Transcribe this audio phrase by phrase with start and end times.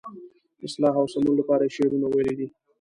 [0.65, 2.47] اصلاح او سمون لپاره یې شعرونه ویلي دي.